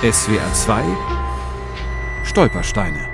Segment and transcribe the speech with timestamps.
[0.00, 0.84] SWR 2
[2.22, 3.08] Stolpersteine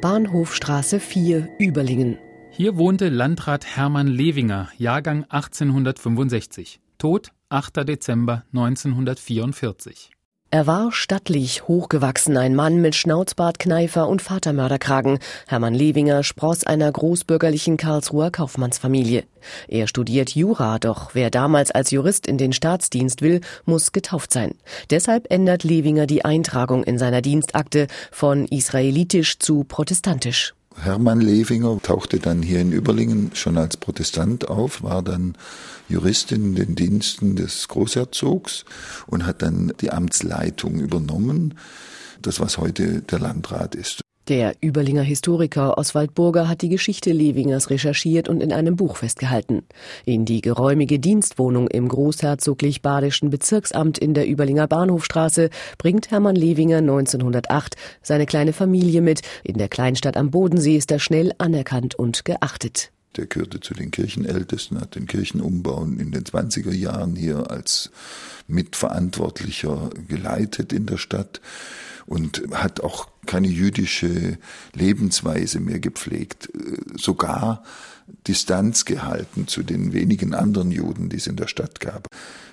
[0.00, 2.16] Bahnhofstraße 4 Überlingen
[2.50, 6.80] Hier wohnte Landrat Hermann Lewinger, Jahrgang 1865.
[6.96, 7.86] Tod 8.
[7.86, 10.12] Dezember 1944.
[10.54, 15.18] Er war stattlich, hochgewachsen, ein Mann mit Schnauzbartkneifer und Vatermörderkragen.
[15.48, 19.24] Hermann Lewinger spross einer großbürgerlichen Karlsruher Kaufmannsfamilie.
[19.66, 24.54] Er studiert Jura, doch wer damals als Jurist in den Staatsdienst will, muss getauft sein.
[24.90, 30.54] Deshalb ändert Lewinger die Eintragung in seiner Dienstakte von israelitisch zu protestantisch.
[30.76, 35.36] Hermann Lewinger tauchte dann hier in Überlingen schon als Protestant auf, war dann
[35.88, 38.64] Jurist in den Diensten des Großherzogs
[39.06, 41.54] und hat dann die Amtsleitung übernommen,
[42.22, 44.03] das was heute der Landrat ist.
[44.28, 49.64] Der Überlinger Historiker Oswald Burger hat die Geschichte Lewingers recherchiert und in einem Buch festgehalten.
[50.06, 57.76] In die geräumige Dienstwohnung im großherzoglich-badischen Bezirksamt in der Überlinger Bahnhofstraße bringt Hermann Lewinger 1908
[58.00, 59.20] seine kleine Familie mit.
[59.42, 62.92] In der Kleinstadt am Bodensee ist er schnell anerkannt und geachtet.
[63.18, 67.90] Der gehörte zu den Kirchenältesten, hat den Kirchenumbau in den 20er Jahren hier als
[68.48, 71.42] Mitverantwortlicher geleitet in der Stadt
[72.06, 74.38] und hat auch keine jüdische
[74.74, 76.50] Lebensweise mehr gepflegt,
[76.96, 77.62] sogar
[78.26, 82.08] Distanz gehalten zu den wenigen anderen Juden, die es in der Stadt gab.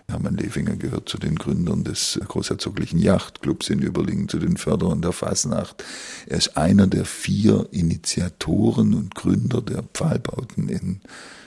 [0.08, 5.12] Hermann Lefinger gehört zu den Gründern des Großherzoglichen Yachtclubs in Überlingen, zu den Förderern der
[5.12, 5.84] Fasnacht.
[6.28, 11.02] Er ist einer der vier Initiatoren und Gründer der Pfahlbauten in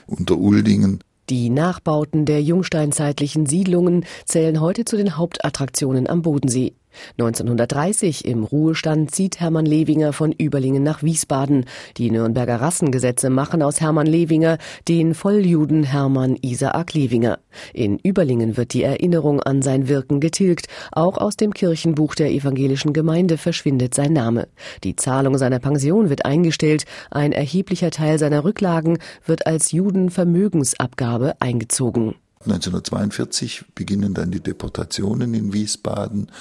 [0.07, 0.99] Unteruldingen.
[1.29, 6.73] Die Nachbauten der jungsteinzeitlichen Siedlungen zählen heute zu den Hauptattraktionen am Bodensee.
[7.17, 11.65] 1930 im Ruhestand zieht Hermann Lewinger von Überlingen nach Wiesbaden.
[11.97, 14.57] Die Nürnberger Rassengesetze machen aus Hermann Lewinger
[14.87, 17.39] den Volljuden Hermann Isaak Lewinger.
[17.73, 20.67] In Überlingen wird die Erinnerung an sein Wirken getilgt.
[20.91, 24.47] Auch aus dem Kirchenbuch der evangelischen Gemeinde verschwindet sein Name.
[24.83, 26.85] Die Zahlung seiner Pension wird eingestellt.
[27.11, 32.15] Ein erheblicher Teil seiner Rücklagen wird als Judenvermögensabgabe eingezogen.
[32.41, 36.31] 1942 beginnen dann die Deportationen in Wiesbaden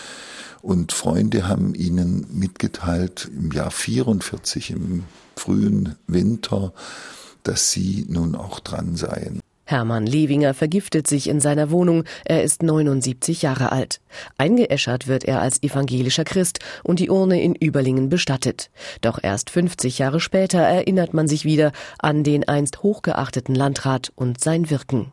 [0.60, 5.05] und Freunde haben ihnen mitgeteilt im Jahr 44 im
[5.37, 6.72] frühen Winter,
[7.43, 9.41] dass sie nun auch dran seien.
[9.66, 12.05] Hermann Lewinger vergiftet sich in seiner Wohnung.
[12.25, 14.00] Er ist 79 Jahre alt.
[14.37, 18.71] Eingeäschert wird er als evangelischer Christ und die Urne in Überlingen bestattet.
[19.00, 24.41] Doch erst 50 Jahre später erinnert man sich wieder an den einst hochgeachteten Landrat und
[24.41, 25.12] sein Wirken.